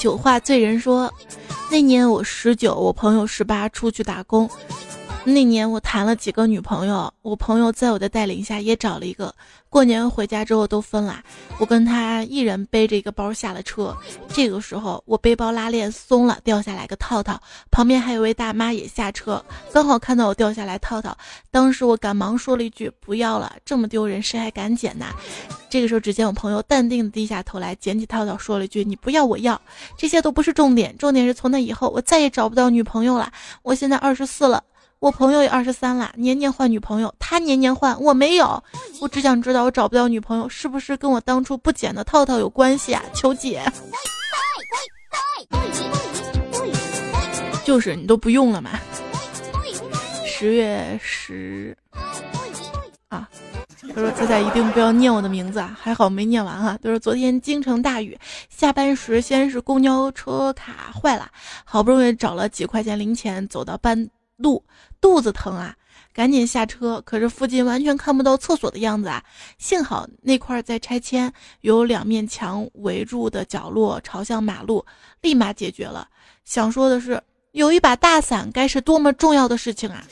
[0.01, 1.15] 酒话醉人说，
[1.71, 4.51] 那年我十九，我朋友十八，出去打工。
[5.27, 9.35] 那年我谈了几个女朋友，我朋友在我的带领下也找了一个。
[9.71, 11.21] 过年回家之后都分了，
[11.59, 13.97] 我跟他一人背着一个包下了车。
[14.29, 21.17] 这个时候我背包拉链松了，掉下来个套套，旁边还有位大妈也下车，刚好看到我掉下来套套。
[21.51, 25.07] 当时我赶忙说了一句：“不要了，这么丢人，谁还敢捡呢？”
[25.71, 29.61] 这个时候只见我朋友淡定的低下头来捡起套套，说了一句：“你不要，我要。”
[29.97, 33.33] 这些都不是重点，重点是从那以后我再也找不到女朋友了。
[33.63, 34.63] 我现在二十四了。
[35.05, 38.65] 我朋友也二十三了，年年换女朋友，他年年换，我没有。
[39.03, 43.05] 我只想知道，我找不到女朋友是不是跟我当初不捡的套套有关系啊？
[43.13, 43.63] 求解。
[47.67, 48.71] 就是你都不用了嘛。
[50.25, 51.77] 十月十
[53.09, 53.29] 啊，
[53.95, 56.79] 他说仔仔一定不要念我的名字啊，还好没念完啊。
[56.83, 61.29] 他说昨天京城大雨，下班时先是公交车卡坏了，
[61.67, 64.65] 好不容易找了几块钱零钱，走到半路。
[65.01, 65.75] 肚子疼啊，
[66.13, 67.03] 赶紧下车。
[67.05, 69.23] 可是附近完全看不到厕所的样子啊！
[69.59, 74.85] 幸好那块在拆迁，有两面墙围住的角落朝向马路，
[75.21, 76.09] 立马解决了。
[76.45, 77.23] 想说的是，
[77.53, 80.05] 有一把大伞该是多么重要的事情啊！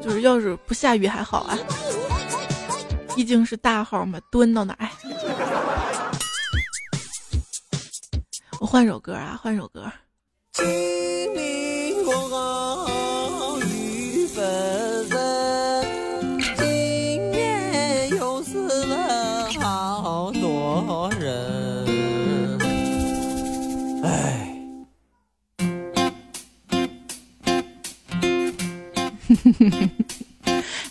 [0.00, 1.58] 就是要是不下雨还好啊，
[3.14, 4.74] 毕竟是大号嘛，蹲到哪？
[8.60, 9.90] 我换首歌啊，换首歌。
[10.52, 10.66] 清
[11.34, 15.82] 明过后雨纷纷，
[16.58, 22.58] 今年又死了好多人。
[24.04, 24.54] 哎。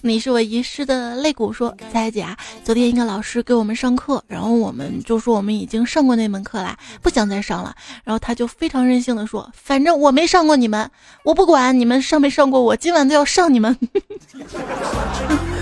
[0.02, 1.52] 你是我遗失的肋骨。
[1.52, 7.76] 说，彩姐啊，昨天一个老师给我们上课，然后我们就说我们已经上过那门课了，不想再上了。
[8.04, 10.90] 然后他就非常任性的说，反正我没上过你们，
[11.24, 13.78] 我不管你们上没上过，我今晚都要上你们。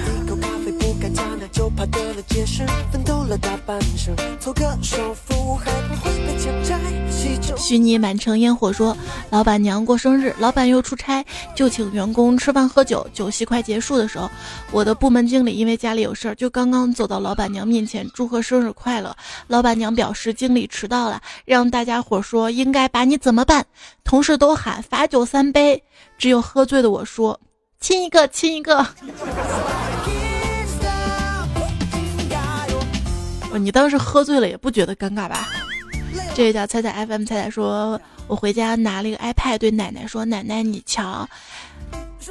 [7.58, 8.98] 虚拟满城烟火说，
[9.30, 11.24] 老板娘过生日，老板又出差，
[11.54, 13.08] 就请员工吃饭喝酒。
[13.14, 14.28] 酒席快结束的时候，
[14.72, 19.16] 我的部门经理因为家里有事儿，就刚刚走到老板娘面前祝贺生日快乐。
[19.48, 23.66] 老板娘表示经理迟到了，让大家伙说应该把你怎么办？
[24.04, 25.84] 同事都喊罚酒三杯，
[26.18, 27.40] 只有喝醉的我说
[27.80, 28.88] 亲一个，亲一个。
[33.58, 35.48] 你当时喝醉了也不觉得尴尬吧？
[36.36, 41.28] 这位叫猜猜 FM 猜猜说，我回家拿了一个 iPad，对奶奶说：“奶奶，你瞧，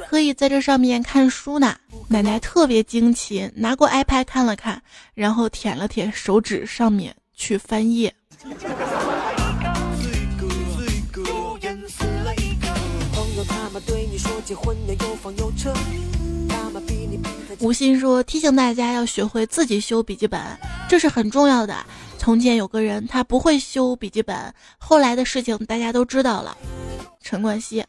[0.09, 1.75] 可以在这上面看书呢。”
[2.07, 4.81] 奶奶特别惊奇，拿过 iPad 看了看，
[5.13, 8.13] 然后舔了舔手指上面去翻页。
[17.67, 20.39] 吴昕说：“提醒大家要学会自己修笔记本，
[20.87, 21.75] 这是很重要的。
[22.17, 26.55] 从前有个人，他不会修笔记本，后来的事情大家都知道了。”
[27.21, 27.83] 陈冠希。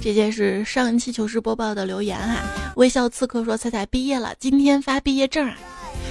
[0.00, 2.42] 这件是上一期糗事播报的留言哈。
[2.74, 5.56] 微笑刺客说：“彩彩毕业了，今天发毕业证啊。”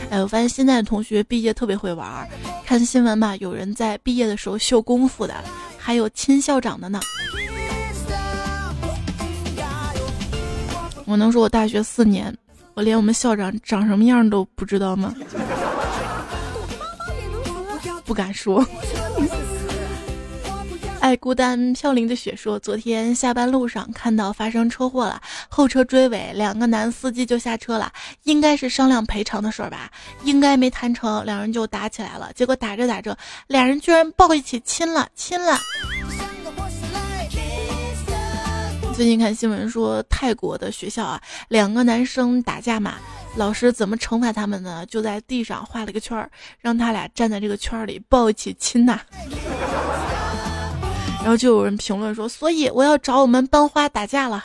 [0.09, 2.25] 哎，我发现现在的同学毕业特别会玩，
[2.65, 5.33] 看新闻吧，有人在毕业的时候秀功夫的，
[5.77, 7.01] 还有亲校长的呢。
[11.07, 12.35] 我能说我大学四年，
[12.73, 15.15] 我连我们校长长什么样都不知道吗？
[18.03, 18.65] 不敢说。
[20.99, 27.89] 爱孤单飘零的雪说，昨天下班路上看到发生车祸了，后车追尾，两个男司机就下车了，
[28.23, 29.89] 应该是商量赔偿的事儿吧，
[30.23, 35.57] 应该没谈成，两人就打起来了，结果打着打着，俩人居然抱一起亲了，亲了。
[38.97, 42.95] 最近看新闻说，泰国的学校啊，两个男生打架嘛，
[43.35, 44.83] 老师怎么惩罚他们呢？
[44.87, 48.99] 就在地上画了个圈儿，让他俩站在这个圈儿里抱一起亲呐。
[51.19, 54.41] 然后就有人评论说，所以我要找我们班花打架了。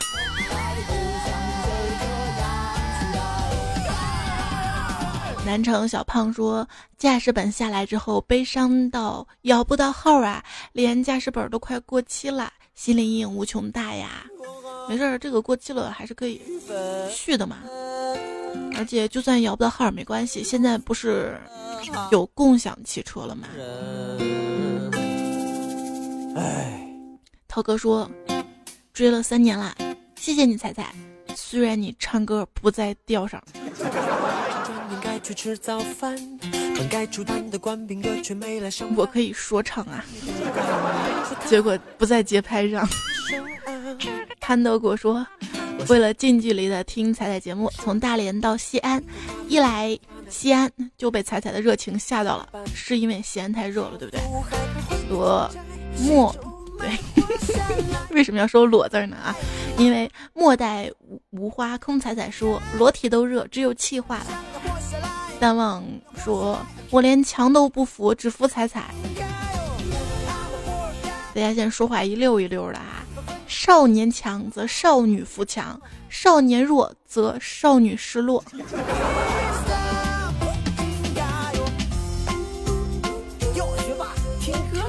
[5.43, 10.43] 南城小胖说，驾驶本下来之后，悲伤到摇不到号啊，
[10.73, 14.25] 连驾驶本都快过期了，心理阴影无穷大呀。
[14.89, 16.41] 没事儿，这个过期了还是可以
[17.09, 17.59] 续的嘛。
[18.75, 21.39] 而且就算摇不到号没关系，现在不是
[22.11, 23.47] 有共享汽车了吗？
[26.35, 26.87] 哎，
[27.47, 28.09] 涛哥说
[28.93, 29.75] 追了三年了，
[30.15, 30.93] 谢谢你彩彩。
[31.35, 33.41] 虽然你唱歌不在调上。
[38.95, 40.03] 我可以说唱啊，
[41.47, 42.87] 结果不在节拍上。
[44.41, 45.25] 潘德果说
[45.87, 49.01] ：“为了近距离的听彩彩节目，从大连到西安，
[49.47, 49.97] 一来
[50.29, 54.21] 西安就被彩彩的热情吓到了，是因为西安太热了，对不对？”
[55.09, 55.49] 裸
[56.01, 56.35] 莫
[56.77, 56.89] 对，
[58.11, 59.15] 为什么要说裸字呢？
[59.15, 59.35] 啊，
[59.77, 60.91] 因为莫待
[61.29, 64.43] 无花空彩彩说裸体都热，只有气化了。
[65.43, 65.83] 三望
[66.23, 66.57] 说
[66.89, 68.85] ：“我连墙都不服，只服彩彩。”
[71.35, 73.03] 大家现在说话一溜一溜的啊。
[73.45, 75.77] 少年强则少女扶墙，
[76.07, 78.41] 少年弱则少女失落。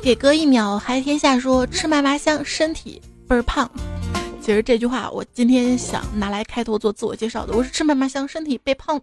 [0.00, 3.68] 给哥一秒，嗨天下说吃嘛嘛香，身体倍儿胖。
[4.40, 9.02] 其实这句话我今天想拿来开头做自我介绍的，我是吃嘛嘛香，身体被胖。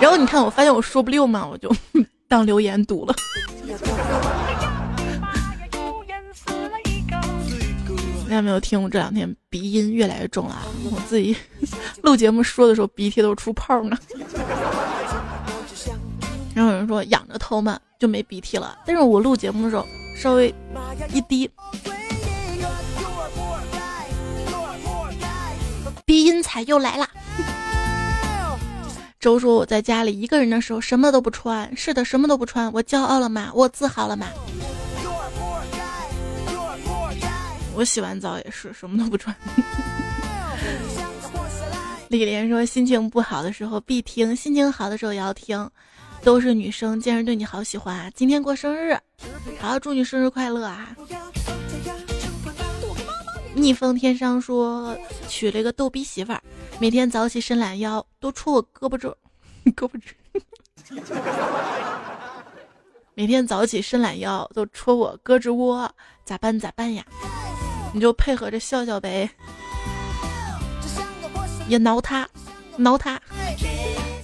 [0.00, 1.74] 然后你看，我发现我说不溜嘛，我就
[2.28, 3.14] 当留言读了。
[8.24, 10.56] 大家没有听，我这两天鼻音越来越重了。
[10.90, 11.36] 我自己
[12.02, 13.98] 录节目说的时候，鼻涕都出泡呢。
[16.54, 19.86] 然后有人说仰着头嘛就没鼻涕了，但是我录节目的时候
[20.16, 20.54] 稍微
[21.12, 21.50] 一低，
[26.06, 27.06] 鼻音才又来了。
[29.22, 33.52] 周说我在家里一个人的时候什么都不穿，是的，什么都不穿，我骄傲了吗？
[33.54, 34.26] 我自豪了吗？
[37.76, 39.32] 我洗完澡也是什么都不穿。
[42.10, 45.70] 李莲说：“心情不好的时候必听，心情好的时候也要听。”
[46.24, 48.12] 都是女生，竟然对你好喜欢。
[48.16, 48.98] 今天过生日，
[49.60, 50.96] 好，祝你生日快乐啊！
[53.54, 54.96] 逆风天商说
[55.28, 56.42] 娶了一个逗逼媳妇儿，
[56.78, 59.16] 每天早起伸懒腰都戳我胳膊肘，
[59.76, 60.14] 胳膊肘。
[63.14, 65.90] 每天早起伸懒腰都戳我胳肢窝，
[66.24, 67.04] 咋办咋办呀？
[67.94, 69.28] 你就配合着笑笑呗，
[71.68, 72.26] 也挠他，
[72.78, 73.20] 挠他，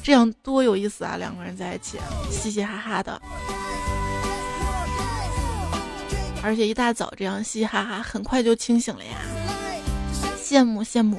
[0.03, 1.17] 这样多有意思啊！
[1.19, 1.99] 两个人在一起，
[2.31, 3.21] 嘻嘻哈哈的。
[6.43, 9.19] 而且一大早这样嘻嘻哈哈，很快就清醒了呀！
[10.41, 11.19] 羡慕羡慕，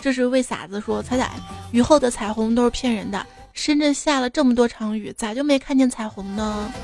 [0.00, 1.30] 这是为傻子说彩彩，
[1.70, 3.24] 雨后的彩虹都是骗人的。
[3.52, 6.72] 深圳下了这么多场雨，咋就没看见彩虹呢？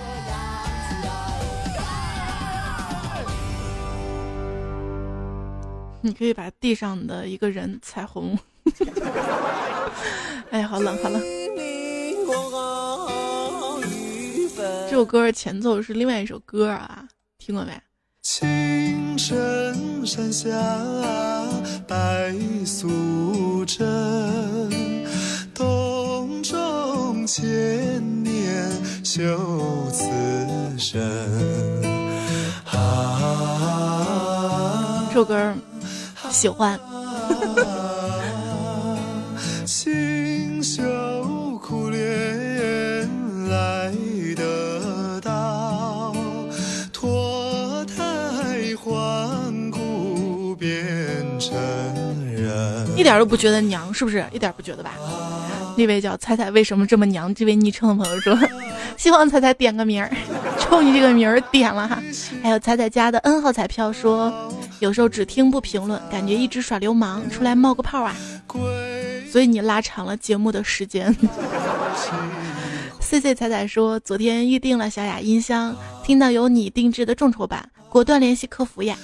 [6.03, 8.39] 你可以把地上的一个人彩虹。
[10.51, 11.21] 哎呀，好冷，好冷。
[14.89, 17.05] 这首歌前奏是另外一首歌啊。
[17.41, 17.73] 听过没？
[18.21, 20.51] 青城山下
[21.89, 22.35] 白
[22.67, 23.89] 素贞，
[25.55, 28.71] 洞中千年
[29.03, 30.05] 修此
[30.79, 31.01] 身。
[32.67, 32.77] 啊，
[35.09, 35.55] 这首歌
[36.31, 36.79] 喜欢。
[53.01, 54.23] 一点都不觉得娘，是不是？
[54.31, 54.93] 一点不觉得吧？
[55.75, 57.35] 那位叫彩彩为什么这么娘？
[57.35, 58.39] 这位昵称的朋友说，
[58.99, 60.13] 希望彩彩点个名儿，
[60.61, 61.99] 冲你这个名儿点了哈。
[62.43, 68.15] 还有彩彩家的 N 号彩票说，有时候只听不评论，感觉一直耍流氓，出来冒个泡啊。
[69.33, 71.17] 所以你拉长了节目的时间。
[73.01, 75.75] C C 彩彩说，昨天预定了小雅音箱，
[76.05, 78.99] 听到有你定制的众筹版，果断联系客服呀。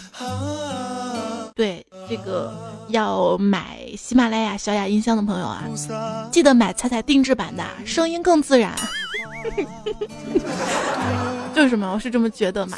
[1.57, 2.53] 对这个
[2.89, 5.65] 要买喜马拉雅小雅音箱的朋友啊，
[6.31, 8.75] 记得买彩彩定制版的，声音更自然。
[11.57, 12.77] 就是嘛，我是这么觉得嘛。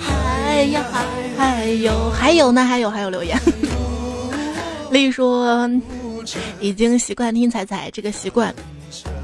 [0.00, 1.04] 还呀还
[1.36, 3.36] 还有还有呢还有还有留言。
[4.92, 5.68] 丽说
[6.60, 8.54] 已经习惯听彩彩，这个习惯。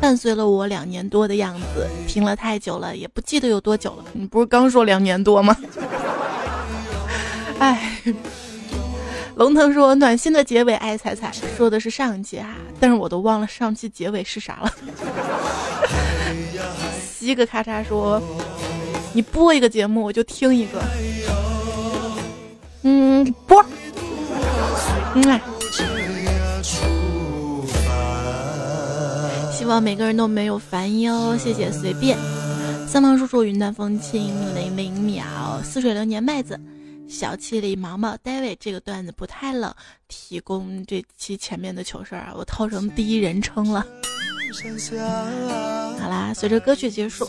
[0.01, 4.05] 伴随了我两年多的样子，听了太久了，也不记得有多久了。
[4.13, 5.57] 你不是刚说两年多吗？
[7.59, 7.99] 哎，
[9.37, 14.73] 龙腾说暖心的结尾，爱彩彩说的是上一期啊，但是我都忘了上期结尾是啥了。
[17.01, 18.23] 西个咔嚓说，
[19.13, 20.83] 你播一个节目我就听一个。
[22.83, 23.65] 嗯，播。
[25.15, 25.23] 嗯。
[25.41, 25.56] 希
[29.67, 32.17] 望每个人都没有烦忧，谢谢随便。
[32.89, 36.59] 三毛叔叔云淡风轻零零秒，似水流年麦子，
[37.09, 39.75] 小气里毛毛 David 这个段子不太冷，
[40.09, 43.85] 提供这期前面的糗事儿啊，我套成第一人称了。
[45.99, 47.27] 好啦，随着歌曲结束，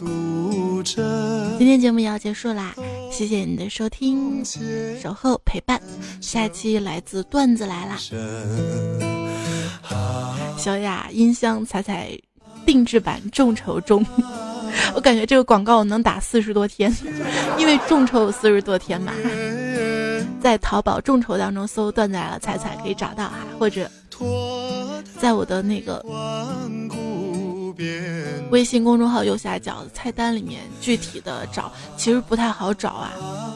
[0.84, 2.76] 今天节目也要结束啦，
[3.12, 4.46] 谢谢你的收听、
[5.02, 5.82] 守候、陪伴，
[6.22, 7.98] 下期来自段子来啦。
[10.58, 12.10] 小雅音箱彩彩
[12.66, 14.06] 定制版众筹中，
[14.94, 16.94] 我感觉这个广告能打四十多天，
[17.58, 19.14] 因为众筹有四十多天嘛。
[20.42, 23.90] 在淘宝众筹当中搜“段子来了彩彩”可以找到哈，或者
[25.20, 26.04] 在我的那个
[28.50, 33.12] 微信公众号右下角菜单里面具体的找，其实不太好找啊，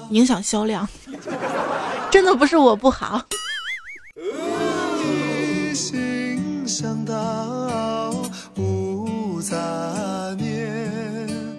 [0.10, 0.88] 影响销量。
[2.10, 3.22] 真的不是我不好。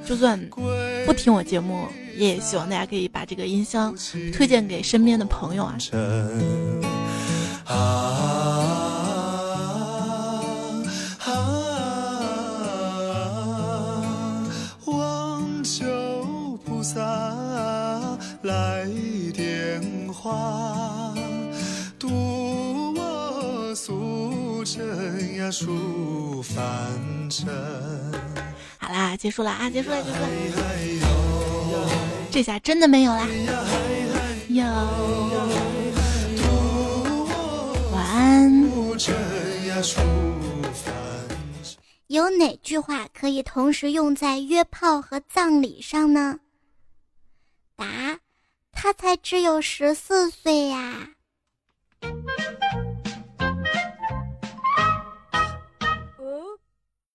[0.04, 0.38] 就算
[1.06, 1.86] 不听我节目，
[2.16, 3.96] 也希望大家可以把这个音箱
[4.32, 5.78] 推荐给身边的朋友啊。
[14.84, 17.00] 望求菩萨
[18.42, 18.86] 来
[19.32, 19.80] 点
[20.12, 20.71] 化，
[25.42, 27.48] 呀，出凡尘。
[28.78, 30.28] 好啦，结束了啊，结束了，结束了。
[32.30, 33.28] 这下真的没有啦。
[34.48, 34.64] 有。
[37.92, 38.62] 晚安。
[42.06, 46.38] 有哪句话可以同时用在约炮和葬礼上呢？
[47.74, 48.20] 答：
[48.70, 51.08] 他才只有十四岁呀。